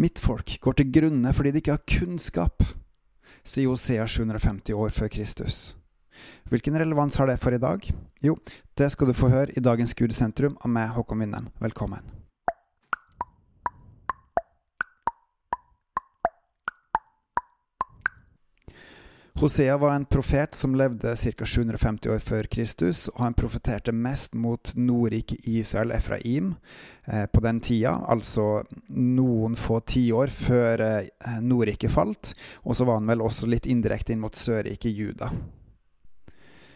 Mitt 0.00 0.16
folk 0.16 0.54
går 0.64 0.78
til 0.78 0.92
grunne 0.94 1.32
fordi 1.36 1.50
de 1.52 1.60
ikke 1.60 1.74
har 1.74 1.82
kunnskap, 1.84 2.64
sier 3.44 3.68
Hosea 3.68 4.06
750 4.08 4.72
år 4.72 4.94
før 4.96 5.10
Kristus. 5.12 5.58
Hvilken 6.48 6.78
relevans 6.80 7.18
har 7.20 7.28
det 7.28 7.36
for 7.42 7.52
i 7.52 7.60
dag? 7.60 7.84
Jo, 8.24 8.38
det 8.80 8.88
skal 8.94 9.10
du 9.10 9.16
få 9.16 9.28
høre 9.32 9.52
i 9.52 9.64
dagens 9.64 9.92
Gud 9.98 10.16
sentrum 10.16 10.56
av 10.64 10.72
meg, 10.72 10.94
Håkon 10.96 11.20
Winnem. 11.20 11.52
Velkommen. 11.60 12.19
Hosea 19.40 19.76
var 19.76 19.94
en 19.94 20.04
profet 20.04 20.54
som 20.54 20.74
levde 20.74 21.16
ca. 21.16 21.44
750 21.44 22.10
år 22.12 22.18
før 22.18 22.44
Kristus, 22.44 23.06
og 23.08 23.22
han 23.24 23.34
profeterte 23.34 23.92
mest 23.92 24.34
mot 24.36 24.72
Nordriket 24.76 25.46
Israel 25.48 25.94
Efraim 25.96 26.50
eh, 27.06 27.24
på 27.24 27.40
den 27.40 27.60
tida, 27.64 27.94
altså 28.04 28.66
noen 28.92 29.56
få 29.56 29.78
tiår 29.80 30.28
før 30.28 30.82
eh, 30.84 31.38
Nordriket 31.40 31.88
falt, 31.94 32.34
og 32.68 32.76
så 32.76 32.84
var 32.84 33.00
han 33.00 33.08
vel 33.08 33.24
også 33.24 33.48
litt 33.48 33.64
indirekte 33.64 34.12
inn 34.12 34.20
mot 34.20 34.36
Sørriket 34.36 34.92
Juda. 34.92 35.30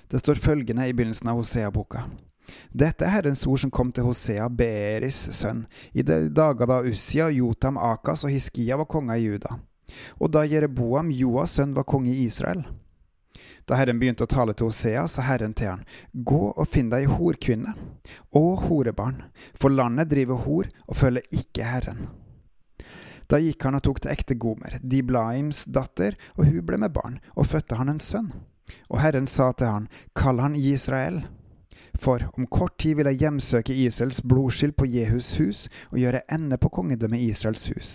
Det 0.08 0.24
står 0.24 0.40
følgende 0.40 0.88
i 0.88 0.96
begynnelsen 0.96 1.28
av 1.34 1.42
Hosea-boka. 1.42 2.06
Dette 2.72 3.04
er 3.04 3.12
Herrens 3.18 3.44
ord 3.44 3.60
som 3.60 3.74
kom 3.76 3.92
til 3.92 4.08
Hosea, 4.08 4.48
Beeris 4.48 5.20
sønn, 5.36 5.66
i 5.92 6.00
de 6.00 6.32
dager 6.32 6.72
da 6.72 6.80
Ussia, 6.88 7.28
Jotam, 7.28 7.76
Akas 7.76 8.24
og 8.24 8.32
Hiskia 8.32 8.80
var 8.80 8.88
konger 8.88 9.20
i 9.20 9.28
Juda 9.28 9.60
og 10.18 10.32
da 10.34 10.44
Jereboam, 10.48 11.10
Joas 11.12 11.56
sønn, 11.58 11.74
var 11.76 11.88
konge 11.88 12.12
i 12.12 12.24
Israel. 12.26 12.64
Da 13.64 13.78
Herren 13.78 14.00
begynte 14.00 14.26
å 14.26 14.30
tale 14.30 14.52
til 14.52 14.68
Hosea, 14.68 15.06
sa 15.08 15.24
Herren 15.24 15.54
til 15.56 15.70
han, 15.70 15.84
Gå 16.12 16.50
og 16.52 16.66
finn 16.68 16.90
deg 16.92 17.08
horkvinne 17.16 17.72
og 18.36 18.66
horebarn, 18.66 19.22
for 19.56 19.72
landet 19.72 20.10
driver 20.12 20.42
hor 20.44 20.68
og 20.84 20.98
følger 21.00 21.24
ikke 21.32 21.68
Herren. 21.68 22.08
Da 23.30 23.40
gikk 23.40 23.64
han 23.64 23.78
og 23.78 23.84
tok 23.86 24.02
til 24.04 24.12
ekte 24.12 24.36
Gomer, 24.36 24.76
Diblaims 24.82 25.64
datter, 25.64 26.18
og 26.36 26.44
hun 26.50 26.66
ble 26.66 26.80
med 26.82 26.92
barn, 26.92 27.22
og 27.32 27.48
fødte 27.48 27.78
han 27.80 27.88
en 27.88 28.02
sønn. 28.04 28.34
Og 28.92 29.00
Herren 29.00 29.28
sa 29.30 29.50
til 29.56 29.70
han, 29.70 29.88
Kall 30.16 30.42
han 30.44 30.58
Israel. 30.60 31.22
For 32.00 32.26
om 32.36 32.44
kort 32.52 32.76
tid 32.82 32.98
vil 32.98 33.08
jeg 33.08 33.22
hjemsøke 33.22 33.76
Israels 33.86 34.20
blodskyld 34.20 34.76
på 34.76 34.88
Jehus 34.90 35.36
hus 35.38 35.68
og 35.92 36.00
gjøre 36.02 36.24
ende 36.32 36.58
på 36.60 36.72
kongedømmet 36.74 37.22
Israels 37.30 37.68
hus 37.70 37.94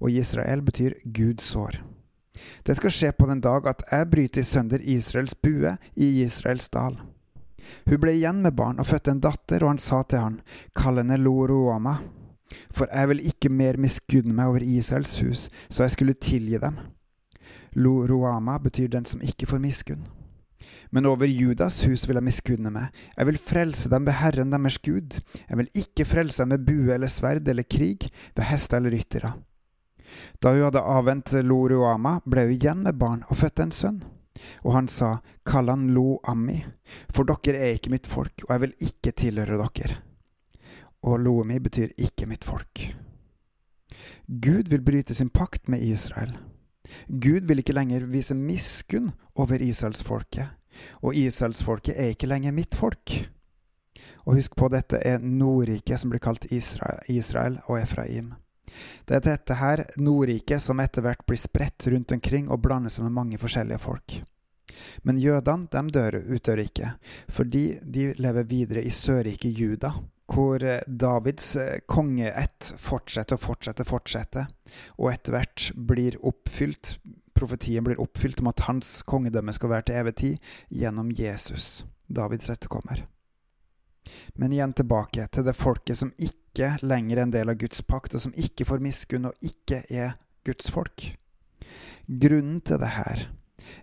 og 0.00 0.10
Israel 0.10 0.62
betyr 0.62 0.98
Guds 1.04 1.52
sår. 1.52 1.80
Det 2.66 2.76
skal 2.78 2.94
skje 2.94 3.12
på 3.16 3.28
den 3.28 3.42
dag 3.44 3.66
at 3.70 3.82
jeg 3.90 4.10
bryter 4.10 4.46
sønder 4.46 4.82
Israels 4.82 5.34
bue 5.34 5.76
i 5.96 6.08
Israels 6.24 6.68
dal. 6.72 6.96
Hun 7.86 8.00
ble 8.02 8.16
igjen 8.16 8.42
med 8.42 8.56
barn 8.58 8.80
og 8.82 8.88
fødte 8.88 9.14
en 9.14 9.22
datter, 9.22 9.62
og 9.62 9.74
han 9.74 9.82
sa 9.82 10.02
til 10.02 10.24
han, 10.24 10.40
kall 10.76 10.98
henne 11.00 11.18
Loroama, 11.20 11.98
for 12.72 12.90
jeg 12.90 13.10
vil 13.12 13.22
ikke 13.30 13.52
mer 13.52 13.78
miskunne 13.80 14.34
meg 14.36 14.50
over 14.50 14.64
Israels 14.64 15.14
hus, 15.22 15.46
så 15.68 15.86
jeg 15.86 15.94
skulle 15.96 16.18
tilgi 16.18 16.60
dem. 16.62 16.80
Loroama 17.78 18.58
betyr 18.60 18.90
den 18.92 19.06
som 19.08 19.22
ikke 19.24 19.48
får 19.48 19.62
miskunn. 19.62 20.02
Men 20.92 21.08
over 21.08 21.26
Judas 21.26 21.80
hus 21.88 22.04
vil 22.06 22.18
jeg 22.18 22.26
miskunne 22.26 22.70
meg. 22.70 22.92
Jeg 23.16 23.26
vil 23.26 23.40
frelse 23.40 23.90
dem 23.90 24.04
ved 24.06 24.18
Herren 24.20 24.52
deres 24.52 24.78
Gud. 24.78 25.16
Jeg 25.48 25.58
vil 25.58 25.70
ikke 25.80 26.06
frelse 26.06 26.44
dem 26.44 26.52
med 26.52 26.66
bue 26.66 26.92
eller 26.94 27.10
sverd 27.10 27.48
eller 27.48 27.66
krig, 27.66 28.10
ved 28.36 28.46
hester 28.46 28.78
eller 28.78 28.94
ryttere. 28.94 29.32
Da 30.40 30.52
hun 30.52 30.66
hadde 30.66 30.82
avvent 30.82 31.32
Loruama, 31.44 32.18
ble 32.24 32.46
hun 32.48 32.56
igjen 32.56 32.82
med 32.86 32.98
barn 33.00 33.24
og 33.28 33.38
fødte 33.40 33.66
en 33.66 33.74
sønn. 33.74 34.02
Og 34.66 34.74
han 34.74 34.88
sa, 34.90 35.18
Kall 35.46 35.70
han 35.70 35.90
Lo 35.94 36.18
Ammi, 36.28 36.58
for 37.14 37.28
dere 37.28 37.60
er 37.60 37.76
ikke 37.76 37.92
mitt 37.94 38.08
folk, 38.10 38.44
og 38.46 38.54
jeg 38.54 38.64
vil 38.64 38.74
ikke 38.88 39.14
tilhøre 39.22 39.60
dere. 39.60 40.00
Og 41.02 41.18
Loomi 41.22 41.58
betyr 41.62 41.94
ikke 41.98 42.28
mitt 42.30 42.44
folk. 42.46 42.86
Gud 44.26 44.70
vil 44.70 44.82
bryte 44.82 45.14
sin 45.14 45.30
pakt 45.30 45.68
med 45.68 45.82
Israel. 45.82 46.36
Gud 47.08 47.46
vil 47.48 47.62
ikke 47.62 47.74
lenger 47.74 48.06
vise 48.10 48.34
miskunn 48.34 49.12
over 49.34 49.62
israelsfolket, 49.62 50.46
og 51.02 51.16
israelsfolket 51.16 51.98
er 51.98 52.14
ikke 52.14 52.30
lenger 52.30 52.54
mitt 52.54 52.74
folk. 52.74 53.14
Og 54.26 54.38
husk 54.38 54.54
på, 54.56 54.68
dette 54.70 55.00
er 55.02 55.22
Nordriket 55.22 56.00
som 56.00 56.12
blir 56.12 56.22
kalt 56.22 56.46
Israel 56.52 57.58
og 57.66 57.80
Efraim. 57.80 58.34
Det 59.06 59.18
er 59.18 59.24
dette 59.26 59.56
her 59.58 59.84
Nordriket 60.00 60.62
som 60.62 60.80
etter 60.82 61.04
hvert 61.04 61.24
blir 61.28 61.40
spredt 61.40 61.88
rundt 61.92 62.14
omkring 62.14 62.48
og 62.48 62.62
blander 62.64 62.92
seg 62.92 63.06
med 63.08 63.16
mange 63.16 63.40
forskjellige 63.40 63.82
folk. 63.82 64.20
Men 65.06 65.20
jødene 65.20 65.68
de 65.70 65.82
dør, 65.94 66.16
utdør 66.32 66.62
ikke, 66.62 66.94
fordi 67.28 67.64
de 67.82 68.12
lever 68.22 68.48
videre 68.48 68.84
i 68.86 68.92
Sørriket 68.94 69.58
Juda, 69.58 69.92
hvor 70.32 70.62
eh, 70.64 70.80
Davids 70.86 71.56
eh, 71.60 71.82
kongeett 71.86 72.72
fortsetter 72.80 73.36
og 73.36 73.42
fortsetter 73.42 73.84
og 73.84 73.90
fortsetter, 73.90 74.46
og 74.96 75.10
etter 75.12 75.36
hvert 75.36 75.66
blir 75.76 76.16
oppfylt 76.24 76.96
profetien 77.34 77.84
blir 77.84 78.00
oppfylt 78.00 78.40
om 78.40 78.50
at 78.52 78.66
hans 78.68 79.00
kongedømme 79.08 79.54
skal 79.56 79.72
være 79.72 79.88
til 79.88 79.98
evig 80.02 80.14
tid 80.20 80.52
gjennom 80.82 81.10
Jesus, 81.16 81.84
Davids 82.06 82.50
etterkommer. 82.52 83.06
Men 84.36 84.52
igjen 84.52 84.74
tilbake 84.76 85.26
til 85.32 85.46
det 85.46 85.56
folket 85.56 85.98
som 85.98 86.12
ikke 86.18 86.41
lenger 86.58 87.16
er 87.16 87.22
en 87.22 87.30
del 87.30 87.48
av 87.48 87.58
Guds 87.60 87.82
pakt, 87.82 88.14
og 88.14 88.20
som 88.20 88.34
ikke 88.36 88.64
får 88.64 88.82
miskunn 88.82 89.26
og 89.30 89.34
ikke 89.40 89.84
er 89.90 90.16
Guds 90.44 90.70
folk. 90.70 91.16
Grunnen 92.06 92.60
til 92.60 92.78
det 92.78 92.92
her 92.96 93.28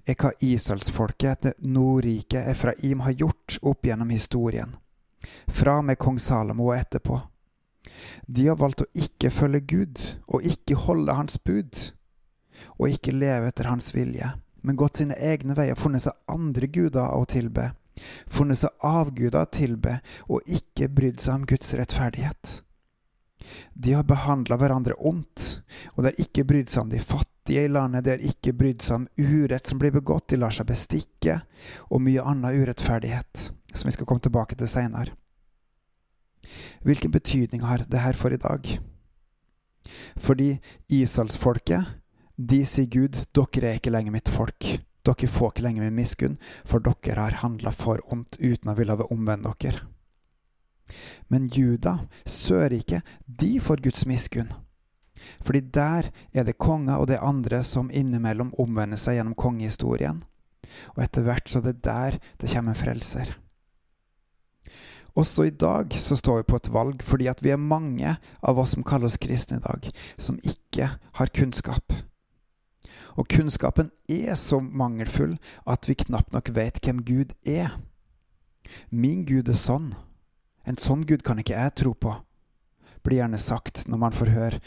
er 0.05 0.15
hva 0.19 0.31
Israelsfolket, 0.43 1.43
det 1.43 1.53
nordrike 1.63 2.43
Efraim, 2.51 2.99
har 3.05 3.15
gjort 3.15 3.57
opp 3.61 3.85
gjennom 3.85 4.09
historien, 4.09 4.75
fra 5.47 5.81
med 5.81 5.97
kong 5.97 6.19
Salomo 6.19 6.69
og 6.69 6.77
etterpå. 6.77 7.19
De 8.27 8.47
har 8.47 8.59
valgt 8.59 8.83
å 8.83 8.91
ikke 8.93 9.31
følge 9.31 9.59
Gud, 9.59 10.03
og 10.27 10.43
ikke 10.45 10.75
holde 10.75 11.15
Hans 11.15 11.39
bud, 11.39 11.93
og 12.77 12.89
ikke 12.89 13.15
leve 13.15 13.49
etter 13.49 13.69
Hans 13.71 13.93
vilje, 13.95 14.33
men 14.61 14.75
gått 14.75 14.99
sine 14.99 15.15
egne 15.15 15.55
veier, 15.55 15.79
funnet 15.79 16.03
seg 16.03 16.17
andre 16.27 16.67
guder 16.67 17.15
å 17.15 17.25
tilbe, 17.29 17.71
funnet 18.27 18.61
seg 18.61 18.85
avguder 18.85 19.43
å 19.43 19.51
tilbe 19.51 19.99
og 20.27 20.45
ikke 20.47 20.89
brydd 20.93 21.21
seg 21.23 21.39
om 21.39 21.45
Guds 21.49 21.73
rettferdighet. 21.77 22.59
De 23.73 23.93
har 23.95 24.03
behandla 24.07 24.57
hverandre 24.59 24.97
ondt, 25.05 25.61
og 25.95 26.03
de 26.03 26.09
har 26.09 26.21
ikke 26.21 26.45
brydd 26.47 26.71
seg 26.71 26.85
om 26.85 26.91
de 26.91 26.99
fattige 27.01 27.63
i 27.65 27.71
landet, 27.71 28.03
de 28.05 28.13
har 28.13 28.25
ikke 28.31 28.53
brydd 28.57 28.83
seg 28.85 29.01
om 29.01 29.07
urett 29.17 29.69
som 29.69 29.79
blir 29.81 29.93
begått, 29.95 30.27
de 30.29 30.39
lar 30.41 30.53
seg 30.53 30.67
bestikke, 30.69 31.39
og 31.89 32.03
mye 32.03 32.25
annen 32.25 32.59
urettferdighet, 32.59 33.49
som 33.73 33.89
vi 33.89 33.95
skal 33.95 34.09
komme 34.09 34.23
tilbake 34.25 34.59
til 34.59 34.69
seinere. 34.69 35.15
Hvilken 36.85 37.11
betydning 37.11 37.65
har 37.67 37.85
det 37.87 38.03
her 38.03 38.17
for 38.17 38.33
i 38.33 38.41
dag? 38.41 38.67
Fordi 40.19 40.51
Israelsfolket, 40.91 41.95
de 42.35 42.61
sier 42.67 42.87
Gud, 42.91 43.17
dere 43.35 43.71
er 43.73 43.79
ikke 43.79 43.91
lenger 43.93 44.15
mitt 44.15 44.31
folk. 44.31 44.67
Dere 45.07 45.27
får 45.31 45.53
ikke 45.53 45.63
lenger 45.63 45.85
min 45.85 45.99
miskunn, 45.99 46.37
for 46.67 46.83
dere 46.83 47.19
har 47.19 47.39
handla 47.43 47.71
for 47.71 48.01
ondt 48.11 48.39
uten 48.39 48.71
å 48.71 48.75
ville 48.77 48.97
omvende 49.09 49.53
dere. 49.63 49.85
Men 51.27 51.47
Juda, 51.53 52.07
Sørriket, 52.25 53.05
de 53.25 53.59
får 53.61 53.83
Guds 53.85 54.05
miskunn. 54.09 54.51
Fordi 55.43 55.61
der 55.61 56.09
er 56.33 56.47
det 56.47 56.57
konger 56.57 56.97
og 56.97 57.09
det 57.11 57.19
andre 57.21 57.61
som 57.63 57.91
innimellom 57.91 58.53
omvender 58.57 58.97
seg 58.97 59.19
gjennom 59.19 59.37
kongehistorien. 59.37 60.23
Og 60.95 61.03
etter 61.03 61.25
hvert 61.25 61.49
så 61.49 61.61
er 61.61 61.69
det 61.69 61.83
der 61.85 62.19
det 62.39 62.51
kommer 62.51 62.73
en 62.73 62.81
frelser. 62.81 63.35
Også 65.17 65.49
i 65.49 65.51
dag 65.51 65.93
så 65.97 66.15
står 66.15 66.41
vi 66.41 66.49
på 66.51 66.59
et 66.59 66.69
valg 66.71 67.01
fordi 67.03 67.27
at 67.27 67.41
vi 67.43 67.51
er 67.51 67.61
mange 67.61 68.15
av 68.45 68.59
oss 68.61 68.75
som 68.75 68.85
kaller 68.87 69.09
oss 69.09 69.19
kristne 69.19 69.59
i 69.59 69.65
dag, 69.65 69.89
som 70.17 70.39
ikke 70.43 70.93
har 71.19 71.33
kunnskap. 71.35 71.93
Og 73.19 73.27
kunnskapen 73.27 73.91
er 74.07 74.37
så 74.39 74.61
mangelfull 74.63 75.35
at 75.67 75.89
vi 75.89 75.97
knapt 76.05 76.31
nok 76.31 76.53
vet 76.55 76.79
hvem 76.83 77.03
Gud 77.03 77.35
er. 77.43 77.75
Min 78.89 79.25
Gud 79.27 79.51
er 79.51 79.59
sånn. 79.59 79.91
En 80.63 80.79
sånn 80.79 81.03
Gud 81.09 81.25
kan 81.27 81.39
ikke 81.41 81.57
jeg 81.57 81.75
tro 81.81 81.93
på, 81.97 82.13
blir 83.03 83.21
gjerne 83.21 83.39
sagt 83.41 83.87
når 83.89 84.01
man 84.03 84.15
får 84.15 84.31
høre 84.35 84.59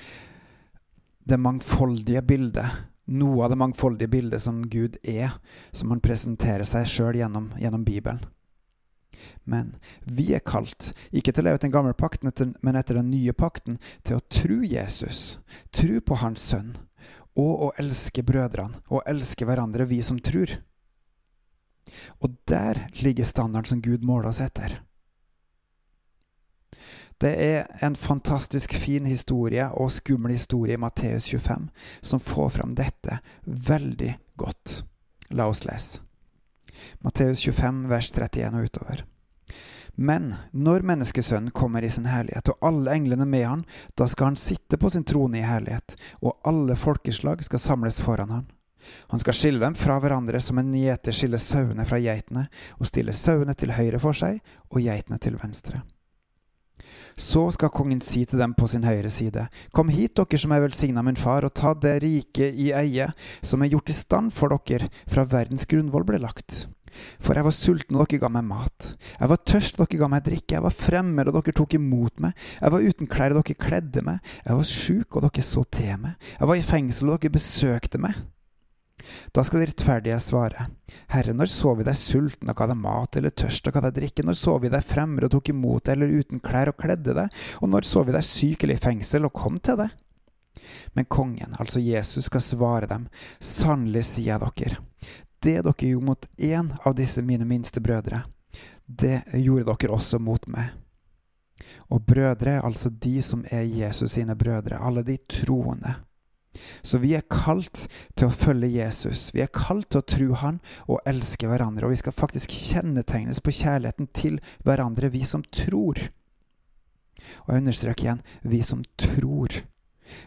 det 1.28 1.38
mangfoldige 1.38 2.22
bildet, 2.26 2.66
noe 3.06 3.44
av 3.44 3.52
det 3.52 3.58
mangfoldige 3.60 4.10
bildet 4.10 4.42
som 4.42 4.62
Gud 4.66 4.98
er, 5.06 5.36
som 5.70 5.92
han 5.94 6.02
presenterer 6.02 6.66
seg 6.66 6.88
sjøl 6.90 7.20
gjennom, 7.20 7.52
gjennom 7.60 7.84
Bibelen. 7.86 8.24
Men 9.44 9.76
vi 10.02 10.32
er 10.34 10.42
kalt, 10.42 10.90
ikke 11.14 11.30
til 11.30 11.44
å 11.44 11.46
leve 11.46 11.60
etter 11.60 11.68
den 11.68 11.76
gamle 11.76 11.94
pakten, 11.94 12.32
men 12.62 12.78
etter 12.78 12.98
den 12.98 13.12
nye 13.12 13.34
pakten, 13.36 13.78
til 14.02 14.18
å 14.18 14.24
tro 14.32 14.58
Jesus, 14.66 15.38
tro 15.70 16.00
på 16.02 16.18
Hans 16.18 16.42
sønn, 16.50 16.74
og 17.38 17.66
å 17.66 17.72
elske 17.80 18.24
brødrene 18.26 18.82
og 18.92 19.02
elske 19.08 19.46
hverandre, 19.48 19.86
vi 19.88 20.02
som 20.04 20.18
tror. 20.20 20.58
Og 22.22 22.36
der 22.48 22.86
ligger 23.02 23.26
standarden 23.26 23.72
som 23.72 23.82
Gud 23.82 24.04
måler 24.06 24.30
oss 24.30 24.42
etter. 24.44 24.80
Det 27.22 27.32
er 27.38 27.68
en 27.86 27.94
fantastisk 27.96 28.74
fin 28.74 29.06
historie 29.06 29.68
og 29.78 29.92
skummel 29.94 30.34
historie 30.34 30.74
i 30.74 30.80
Matteus 30.82 31.28
25 31.30 31.68
som 32.02 32.22
får 32.22 32.48
fram 32.58 32.74
dette 32.74 33.20
veldig 33.44 34.16
godt. 34.36 34.80
La 35.30 35.46
oss 35.46 35.62
lese. 35.64 36.02
Matteus 36.98 37.44
25, 37.44 37.86
vers 37.88 38.10
31 38.10 38.58
og 38.58 38.66
utover. 38.66 39.04
Men 40.02 40.32
når 40.50 40.82
menneskesønnen 40.82 41.52
kommer 41.54 41.84
i 41.86 41.90
sin 41.92 42.08
herlighet, 42.10 42.48
og 42.50 42.66
alle 42.66 42.96
englene 42.96 43.26
med 43.28 43.44
han, 43.46 43.60
da 43.94 44.08
skal 44.10 44.32
han 44.32 44.40
sitte 44.40 44.78
på 44.80 44.90
sin 44.90 45.04
trone 45.06 45.38
i 45.38 45.46
herlighet, 45.46 45.94
og 46.18 46.40
alle 46.48 46.74
folkeslag 46.74 47.44
skal 47.46 47.62
samles 47.62 48.00
foran 48.02 48.34
han. 48.34 48.48
Han 49.14 49.22
skal 49.22 49.36
skille 49.38 49.62
dem 49.62 49.76
fra 49.78 50.00
hverandre 50.02 50.40
som 50.42 50.58
en 50.58 50.74
gjeter 50.74 51.14
skiller 51.14 51.38
sauene 51.38 51.86
fra 51.86 52.00
geitene, 52.02 52.48
og 52.82 52.90
stille 52.90 53.14
sauene 53.14 53.54
til 53.54 53.76
høyre 53.76 54.02
for 54.02 54.16
seg 54.16 54.42
og 54.72 54.82
geitene 54.82 55.22
til 55.22 55.38
venstre. 55.38 55.84
Så 57.14 57.44
skal 57.54 57.70
kongen 57.70 58.02
si 58.02 58.24
til 58.26 58.42
dem 58.42 58.56
på 58.58 58.66
sin 58.66 58.82
høyre 58.88 59.10
side, 59.12 59.46
Kom 59.70 59.92
hit, 59.92 60.16
dere 60.18 60.40
som 60.40 60.50
er 60.50 60.66
velsigna 60.66 61.06
min 61.06 61.20
far, 61.20 61.46
og 61.46 61.54
ta 61.54 61.76
det 61.78 62.00
riket 62.02 62.58
i 62.58 62.72
eie, 62.74 63.12
som 63.38 63.62
er 63.62 63.70
gjort 63.70 63.94
i 63.94 64.00
stand 64.02 64.34
for 64.34 64.50
dere 64.50 64.90
fra 65.06 65.22
verdens 65.22 65.68
grunnvoll 65.70 66.10
ble 66.10 66.24
lagt. 66.26 66.64
For 67.22 67.38
jeg 67.38 67.46
var 67.46 67.56
sulten, 67.56 67.96
og 67.96 68.06
dere 68.06 68.22
ga 68.24 68.32
meg 68.32 68.46
mat. 68.48 68.92
Jeg 69.18 69.32
var 69.32 69.42
tørst, 69.52 69.80
og 69.80 69.88
dere 69.88 70.02
ga 70.02 70.10
meg 70.12 70.26
drikke. 70.26 70.56
Jeg 70.56 70.66
var 70.66 70.76
fremmed, 70.76 71.30
og 71.30 71.38
dere 71.38 71.56
tok 71.62 71.78
imot 71.78 72.22
meg. 72.24 72.44
Jeg 72.60 72.74
var 72.74 72.86
uten 72.90 73.10
klær, 73.10 73.36
og 73.36 73.42
dere 73.42 73.62
kledde 73.68 74.04
meg. 74.06 74.34
Jeg 74.44 74.60
var 74.60 74.70
sjuk, 74.74 75.16
og 75.16 75.26
dere 75.26 75.46
så 75.46 75.64
til 75.78 75.98
meg. 76.04 76.30
Jeg 76.38 76.52
var 76.52 76.60
i 76.60 76.70
fengsel, 76.72 77.10
og 77.10 77.20
dere 77.20 77.36
besøkte 77.38 78.02
meg. 78.02 78.22
Da 79.34 79.42
skal 79.42 79.62
de 79.62 79.68
rettferdige 79.70 80.18
svare, 80.22 80.68
Herre, 81.12 81.34
når 81.34 81.50
så 81.50 81.72
vi 81.78 81.86
deg 81.86 81.98
sulten 81.98 82.52
og 82.52 82.58
ga 82.58 82.68
deg 82.70 82.78
mat 82.78 83.18
eller 83.18 83.34
tørst 83.34 83.66
og 83.68 83.76
ga 83.76 83.84
deg 83.86 83.96
drikke, 83.98 84.24
når 84.26 84.38
så 84.38 84.56
vi 84.62 84.70
deg 84.72 84.86
fremmed 84.86 85.26
og 85.26 85.32
tok 85.34 85.50
imot 85.52 85.88
deg 85.88 85.96
eller 85.96 86.20
uten 86.20 86.42
klær 86.44 86.70
og 86.72 86.78
kledde 86.80 87.16
deg, 87.16 87.42
og 87.60 87.72
når 87.72 87.88
så 87.88 88.04
vi 88.06 88.14
deg 88.14 88.26
syk 88.26 88.62
eller 88.62 88.78
i 88.78 88.84
fengsel 88.84 89.28
og 89.28 89.34
kom 89.38 89.58
til 89.64 89.80
deg? 89.82 89.96
Men 90.94 91.08
kongen, 91.10 91.56
altså 91.58 91.80
Jesus, 91.82 92.28
skal 92.28 92.44
svare 92.44 92.88
dem, 92.90 93.08
sannelig 93.40 94.04
sier 94.10 94.34
jeg 94.34 94.42
dere, 94.44 94.82
det 95.42 95.58
dere 95.64 95.88
gjorde 95.88 96.06
mot 96.06 96.28
én 96.38 96.72
av 96.86 96.94
disse 96.98 97.22
mine 97.22 97.46
minste 97.48 97.80
brødre, 97.80 98.24
det 98.86 99.22
gjorde 99.34 99.72
dere 99.72 99.96
også 99.96 100.20
mot 100.22 100.46
meg. 100.52 100.72
Og 101.92 102.02
brødre 102.06 102.58
er 102.58 102.64
altså 102.66 102.90
de 102.90 103.20
som 103.22 103.44
er 103.50 103.62
Jesus 103.68 104.16
sine 104.16 104.36
brødre, 104.36 104.80
alle 104.80 105.04
de 105.06 105.18
troende. 105.28 105.94
Så 106.82 106.98
vi 106.98 107.14
er 107.16 107.24
kalt 107.30 107.86
til 108.16 108.28
å 108.28 108.34
følge 108.34 108.68
Jesus. 108.74 109.30
Vi 109.32 109.40
er 109.44 109.52
kalt 109.52 109.88
til 109.92 110.02
å 110.02 110.08
tro 110.08 110.38
Han 110.42 110.58
og 110.84 111.00
elske 111.08 111.48
hverandre. 111.48 111.86
Og 111.86 111.94
vi 111.94 112.00
skal 112.02 112.16
faktisk 112.16 112.52
kjennetegnes 112.52 113.40
på 113.40 113.54
kjærligheten 113.56 114.10
til 114.12 114.40
hverandre, 114.66 115.12
vi 115.14 115.24
som 115.28 115.44
tror. 115.48 116.00
Og 117.46 117.54
jeg 117.54 117.64
understreker 117.64 118.08
igjen 118.08 118.24
vi 118.44 118.60
som 118.66 118.84
tror. 119.00 119.62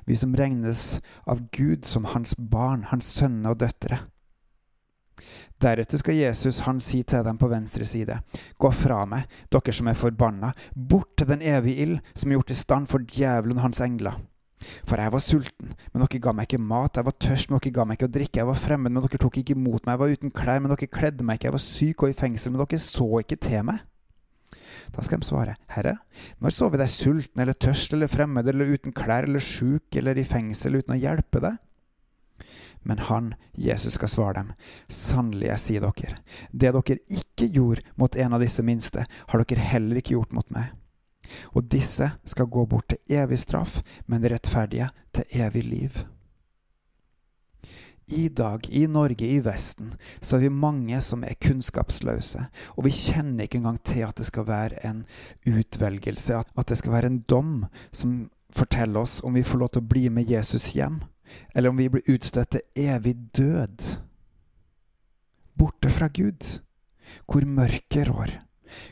Vi 0.09 0.17
som 0.17 0.33
regnes 0.33 0.97
av 1.29 1.45
Gud 1.53 1.85
som 1.85 2.09
hans 2.15 2.33
barn, 2.37 2.87
hans 2.89 3.11
sønner 3.19 3.53
og 3.53 3.61
døtre. 3.61 4.01
Deretter 5.61 6.01
skal 6.01 6.19
Jesus 6.19 6.61
han 6.65 6.81
si 6.83 7.01
til 7.07 7.23
dem 7.25 7.39
på 7.39 7.49
venstre 7.51 7.87
side, 7.87 8.19
Gå 8.59 8.71
fra 8.75 9.03
meg, 9.09 9.25
dere 9.53 9.73
som 9.73 9.89
er 9.89 9.97
forbanna, 9.99 10.53
bort 10.75 11.15
til 11.17 11.29
den 11.31 11.41
evige 11.41 11.85
ild, 11.85 11.99
som 12.13 12.31
er 12.31 12.39
gjort 12.39 12.53
i 12.53 12.61
stand 12.61 12.89
for 12.91 13.03
djevelen 13.03 13.63
hans 13.63 13.81
engler. 13.81 14.19
For 14.87 14.99
jeg 14.99 15.13
var 15.13 15.21
sulten, 15.23 15.73
men 15.93 16.03
dere 16.03 16.21
ga 16.23 16.33
meg 16.35 16.47
ikke 16.47 16.61
mat. 16.61 16.97
Jeg 16.97 17.07
var 17.07 17.17
tørst, 17.21 17.49
men 17.49 17.59
dere 17.59 17.73
ga 17.75 17.85
meg 17.85 17.99
ikke 17.99 18.09
å 18.09 18.13
drikke. 18.17 18.39
Jeg 18.41 18.49
var 18.49 18.61
fremmed, 18.61 18.93
men 18.93 19.03
dere 19.03 19.19
tok 19.21 19.41
ikke 19.41 19.55
imot 19.55 19.83
meg. 19.85 19.93
Jeg 19.93 20.01
var 20.01 20.15
uten 20.15 20.33
klær, 20.35 20.61
men 20.61 20.73
dere 20.73 20.89
kledde 20.91 21.27
meg 21.27 21.37
ikke. 21.37 21.49
Jeg 21.49 21.57
var 21.57 21.65
syk 21.65 22.05
og 22.05 22.13
i 22.13 22.17
fengsel, 22.17 22.53
men 22.53 22.63
dere 22.63 22.81
så 22.81 23.09
ikke 23.21 23.39
til 23.45 23.67
meg. 23.67 23.83
Da 24.95 25.03
skal 25.03 25.19
de 25.19 25.27
svare, 25.27 25.55
Herre, 25.71 25.97
når 26.43 26.53
så 26.55 26.69
vi 26.71 26.79
deg 26.79 26.91
sulten 26.91 27.41
eller 27.41 27.57
tørst 27.57 27.95
eller 27.95 28.11
fremmed 28.11 28.47
eller 28.47 28.69
uten 28.75 28.93
klær 28.95 29.27
eller 29.27 29.43
sjuk 29.43 29.97
eller 29.97 30.17
i 30.19 30.25
fengsel 30.27 30.77
uten 30.79 30.95
å 30.95 30.99
hjelpe 30.99 31.41
deg? 31.43 31.57
Men 32.85 33.01
han, 33.07 33.33
Jesus, 33.57 33.97
skal 33.97 34.11
svare 34.11 34.39
dem, 34.39 34.49
sannelig, 34.87 35.47
jeg 35.49 35.61
sier 35.63 35.85
dere, 35.85 36.19
det 36.53 36.73
dere 36.75 36.97
ikke 37.09 37.49
gjorde 37.49 37.85
mot 37.97 38.15
en 38.15 38.35
av 38.37 38.43
disse 38.45 38.65
minste, 38.65 39.07
har 39.09 39.41
dere 39.41 39.69
heller 39.73 40.01
ikke 40.01 40.13
gjort 40.13 40.35
mot 40.37 40.51
meg. 40.53 40.75
Og 41.57 41.65
disse 41.73 42.11
skal 42.29 42.51
gå 42.51 42.65
bort 42.69 42.91
til 42.91 43.17
evig 43.17 43.39
straff, 43.41 43.79
men 44.05 44.21
de 44.21 44.29
rettferdige 44.35 44.91
til 45.17 45.41
evig 45.41 45.63
liv. 45.65 46.03
I 48.05 48.27
dag, 48.29 48.67
i 48.69 48.83
Norge, 48.85 49.25
i 49.25 49.39
Vesten, 49.41 49.95
så 50.21 50.37
er 50.37 50.43
vi 50.43 50.53
mange 50.53 50.99
som 51.01 51.23
er 51.25 51.39
kunnskapsløse. 51.41 52.43
Og 52.77 52.85
vi 52.85 52.93
kjenner 52.93 53.47
ikke 53.47 53.63
engang 53.63 53.79
til 53.81 54.05
at 54.05 54.21
det 54.21 54.27
skal 54.29 54.45
være 54.45 54.83
en 54.85 55.01
utvelgelse, 55.49 56.37
at 56.37 56.69
det 56.69 56.77
skal 56.77 56.93
være 56.93 57.09
en 57.09 57.23
dom 57.25 57.65
som 57.89 58.27
forteller 58.53 59.01
oss 59.01 59.23
om 59.25 59.33
vi 59.33 59.43
får 59.43 59.63
lov 59.63 59.73
til 59.73 59.81
å 59.81 59.89
bli 59.89 60.05
med 60.13 60.29
Jesus 60.29 60.75
hjem, 60.77 61.01
eller 61.53 61.69
om 61.69 61.77
vi 61.77 61.89
blir 61.89 62.15
utstøtt 62.15 62.55
til 62.55 62.87
evig 62.87 63.15
død. 63.37 63.85
Borte 65.55 65.89
fra 65.89 66.09
Gud, 66.11 66.59
hvor 67.25 67.45
mørket 67.47 68.09
rår 68.09 68.39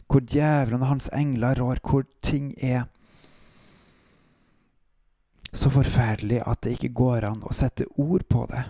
hvor 0.07 0.21
djevelen 0.21 0.81
og 0.81 0.87
hans 0.87 1.09
engler 1.13 1.59
rår, 1.59 1.81
hvor 1.83 2.05
ting 2.23 2.53
er 2.57 2.85
så 5.53 5.69
forferdelig 5.69 6.41
at 6.47 6.63
det 6.63 6.77
ikke 6.77 6.95
går 6.97 7.27
an 7.29 7.43
å 7.45 7.53
sette 7.53 7.85
ord 8.01 8.25
på 8.29 8.45
det. 8.49 8.63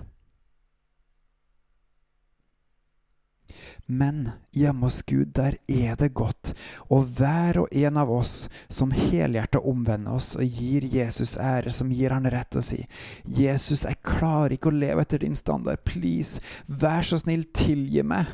Men 3.86 4.30
hjemme 4.56 4.86
hos 4.88 5.02
Gud, 5.04 5.34
der 5.36 5.58
er 5.68 5.98
det 6.00 6.14
godt, 6.16 6.54
og 6.88 7.10
hver 7.18 7.58
og 7.66 7.74
en 7.76 7.98
av 8.00 8.12
oss 8.16 8.48
som 8.72 8.94
helhjertet 8.96 9.60
omvender 9.60 10.16
oss 10.16 10.38
og 10.40 10.48
gir 10.48 10.88
Jesus 10.88 11.36
ære, 11.36 11.72
som 11.72 11.92
gir 11.92 12.16
han 12.16 12.30
rett 12.32 12.56
å 12.56 12.64
si, 12.64 12.80
Jesus, 13.28 13.84
jeg 13.84 14.00
klarer 14.08 14.56
ikke 14.56 14.72
å 14.72 14.78
leve 14.78 15.04
etter 15.04 15.26
din 15.26 15.36
standard, 15.36 15.84
please, 15.84 16.40
vær 16.68 17.04
så 17.04 17.20
snill, 17.20 17.44
tilgi 17.52 18.06
meg. 18.08 18.32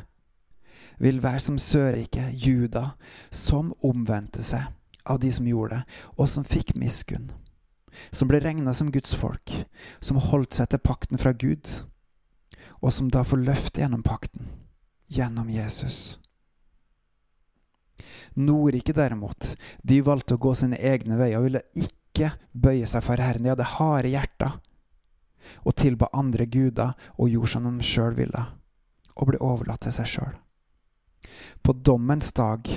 Vil 1.02 1.18
være 1.24 1.42
som 1.42 1.58
Sørrike, 1.58 2.28
Juda, 2.30 2.92
som 3.34 3.74
omvendte 3.82 4.44
seg 4.46 4.70
av 5.10 5.18
de 5.18 5.32
som 5.34 5.48
gjorde 5.48 5.80
det, 5.80 6.00
og 6.14 6.30
som 6.30 6.46
fikk 6.46 6.76
miskunn. 6.78 7.32
Som 8.14 8.30
ble 8.30 8.38
regna 8.38 8.70
som 8.76 8.92
Guds 8.94 9.16
folk, 9.18 9.50
som 9.98 10.20
holdt 10.22 10.54
seg 10.54 10.70
til 10.70 10.84
pakten 10.84 11.18
fra 11.18 11.34
Gud, 11.34 11.66
og 12.80 12.94
som 12.94 13.10
da 13.10 13.24
får 13.26 13.42
løft 13.48 13.80
gjennom 13.80 14.04
pakten, 14.06 14.46
gjennom 15.10 15.50
Jesus. 15.50 16.18
Nordrike 18.38 18.94
derimot, 18.94 19.56
de 19.82 20.00
valgte 20.06 20.36
å 20.36 20.40
gå 20.40 20.54
sine 20.54 20.78
egne 20.78 21.18
veier 21.18 21.40
og 21.40 21.48
ville 21.48 21.64
ikke 21.74 22.32
bøye 22.52 22.86
seg 22.88 23.02
for 23.04 23.20
Herren. 23.20 23.42
De 23.42 23.52
hadde 23.52 23.72
harde 23.74 24.12
hjerter 24.12 24.60
og 25.66 25.74
tilba 25.80 26.10
andre 26.14 26.46
guder 26.46 26.94
og 27.16 27.32
gjorde 27.32 27.52
som 27.54 27.66
de 27.66 27.86
sjøl 27.86 28.14
ville, 28.18 28.44
og 29.18 29.32
ble 29.32 29.42
overlatt 29.42 29.82
til 29.86 29.96
seg 29.96 30.12
sjøl. 30.14 30.36
På 31.60 31.74
dommens 31.74 32.30
dag 32.32 32.70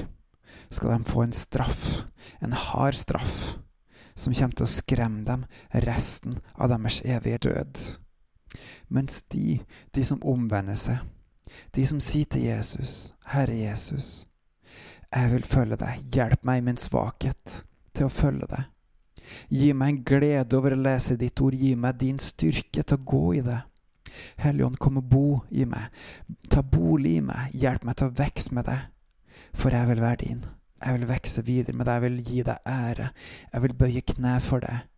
skal 0.73 0.95
de 0.97 1.11
få 1.11 1.27
en 1.27 1.35
straff, 1.37 2.03
en 2.41 2.55
hard 2.57 2.97
straff, 2.97 3.59
som 4.15 4.33
kommer 4.33 4.57
til 4.57 4.65
å 4.65 4.73
skremme 4.73 5.25
dem 5.27 5.45
resten 5.85 6.39
av 6.57 6.73
deres 6.73 7.01
evige 7.05 7.45
død. 7.47 7.81
Mens 8.93 9.23
de, 9.33 9.59
de 9.93 10.05
som 10.05 10.21
omvender 10.25 10.77
seg, 10.77 11.01
de 11.73 11.85
som 11.87 11.99
sier 12.03 12.29
til 12.29 12.47
Jesus, 12.47 13.13
Herre 13.33 13.55
Jesus, 13.55 14.27
jeg 15.13 15.29
vil 15.31 15.45
følge 15.45 15.77
deg, 15.77 16.05
hjelp 16.15 16.45
meg 16.47 16.61
i 16.61 16.65
min 16.69 16.79
svakhet 16.81 17.63
til 17.93 18.07
å 18.07 18.13
følge 18.13 18.49
deg. 18.49 18.69
Gi 19.53 19.69
meg 19.77 19.91
en 19.91 20.01
glede 20.07 20.57
over 20.57 20.75
å 20.75 20.81
lese 20.81 21.17
ditt 21.19 21.41
ord, 21.41 21.55
gi 21.55 21.75
meg 21.79 21.99
din 22.01 22.19
styrke 22.21 22.83
til 22.83 22.97
å 22.97 23.05
gå 23.13 23.23
i 23.39 23.43
det. 23.45 23.59
Helligånd, 24.41 24.79
kom 24.81 24.99
og 25.01 25.07
bo 25.09 25.27
i 25.49 25.65
meg. 25.69 25.93
Ta 26.51 26.61
bolig 26.61 27.17
i 27.17 27.23
meg. 27.25 27.53
Hjelp 27.57 27.85
meg 27.87 27.97
til 27.97 28.09
å 28.09 28.15
vokse 28.19 28.55
med 28.55 28.67
deg, 28.69 28.89
for 29.57 29.73
jeg 29.73 29.89
vil 29.89 30.03
være 30.03 30.21
din. 30.25 30.43
Jeg 30.83 30.97
vil 30.97 31.07
vokse 31.13 31.43
videre 31.47 31.77
med 31.77 31.87
deg, 31.87 31.95
jeg 31.95 32.03
vil 32.03 32.17
gi 32.27 32.45
deg 32.49 32.73
ære. 32.73 33.11
Jeg 33.53 33.65
vil 33.65 33.77
bøye 33.79 34.03
kne 34.13 34.33
for 34.43 34.65
deg, 34.65 34.89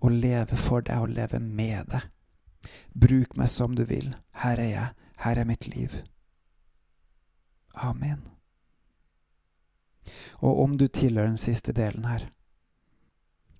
og 0.00 0.16
leve 0.16 0.58
for 0.58 0.86
deg 0.86 1.04
og 1.04 1.14
leve 1.14 1.40
med 1.40 1.92
deg. 1.94 2.08
Bruk 2.92 3.36
meg 3.40 3.48
som 3.48 3.76
du 3.76 3.84
vil. 3.88 4.12
Her 4.42 4.60
er 4.60 4.70
jeg. 4.72 4.88
Her 5.20 5.40
er 5.40 5.48
mitt 5.48 5.66
liv. 5.68 6.00
Amen. 7.74 8.22
Og 10.40 10.62
om 10.62 10.76
du 10.78 10.88
tilhører 10.88 11.28
den 11.28 11.40
siste 11.40 11.72
delen 11.76 12.06
her, 12.08 12.30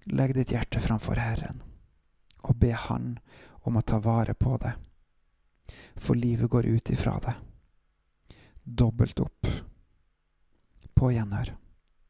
legg 0.06 0.34
ditt 0.34 0.54
hjerte 0.54 0.80
framfor 0.80 1.20
Herren, 1.20 1.60
og 2.42 2.56
be 2.58 2.72
Han 2.72 3.18
om 3.62 3.76
å 3.76 3.84
ta 3.84 4.00
vare 4.00 4.34
på 4.34 4.56
det 4.62 4.72
for 5.96 6.14
livet 6.14 6.50
går 6.50 6.66
ut 6.66 6.90
ifra 6.90 7.18
det. 7.18 7.34
Dobbelt 8.62 9.20
opp. 9.20 9.46
På 10.94 11.12
gjenhør. 11.12 11.56